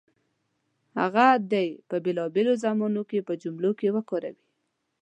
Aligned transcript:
هغه 0.99 1.25
دې 1.51 1.65
په 1.89 1.95
بېلابېلو 2.05 2.53
زمانو 2.63 3.01
کې 3.09 3.19
په 3.27 3.33
جملو 3.41 3.71
کې 3.79 3.87
وکاروي. 3.95 4.43